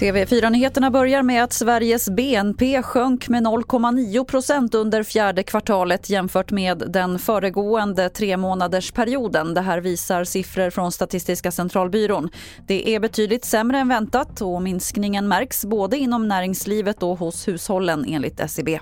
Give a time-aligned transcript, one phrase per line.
[0.00, 6.82] TV4-nyheterna börjar med att Sveriges BNP sjönk med 0,9 procent under fjärde kvartalet jämfört med
[6.88, 9.54] den föregående tremånadersperioden.
[9.54, 12.28] Det här visar siffror från Statistiska centralbyrån.
[12.66, 18.04] Det är betydligt sämre än väntat och minskningen märks både inom näringslivet och hos hushållen
[18.08, 18.80] enligt SCB.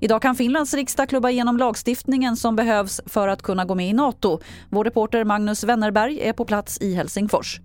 [0.00, 3.92] Idag kan Finlands riksdag klubba igenom lagstiftningen som behövs för att kunna gå med i
[3.92, 4.40] Nato.
[4.70, 7.60] Vår reporter Magnus Wennerberg är på plats i Helsingfors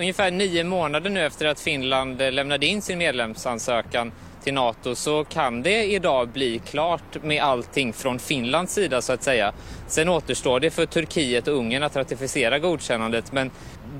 [0.00, 5.24] ungefär nio månader nu efter att Finland eh, lämnade in sin medlemsansökan till Nato så
[5.24, 9.52] kan det idag bli klart med allting från Finlands sida så att säga.
[9.86, 13.50] Sen återstår det för Turkiet och Ungern att ratificera godkännandet men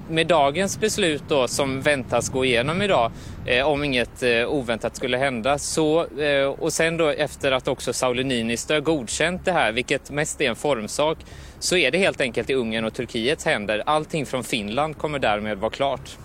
[0.08, 3.12] med dagens beslut då som väntas gå igenom idag
[3.46, 7.92] eh, om inget eh, oväntat skulle hända så eh, och sen då efter att också
[7.92, 11.18] Sauli Niinistö godkänt det här vilket mest är en formsak
[11.58, 13.82] så är det helt enkelt i Ungern och Turkiets händer.
[13.86, 16.16] Allting från Finland kommer därmed vara klart.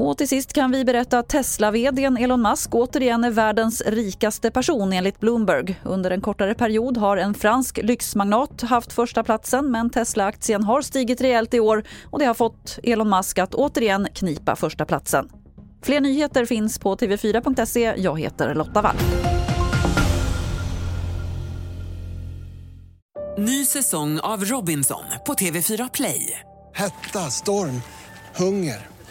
[0.00, 4.92] Och till sist kan vi berätta att Tesla-vdn Elon Musk återigen är världens rikaste person
[4.92, 5.80] enligt Bloomberg.
[5.84, 11.20] Under en kortare period har en fransk lyxmagnat haft första platsen men Tesla-aktien har stigit
[11.20, 15.28] rejält i år och det har fått Elon Musk att återigen knipa första platsen.
[15.82, 17.94] Fler nyheter finns på tv4.se.
[17.96, 18.96] Jag heter Lotta Wall.
[23.38, 26.40] Ny säsong av Robinson på TV4 Play.
[26.74, 27.82] Hetta, storm,
[28.36, 28.99] hunger.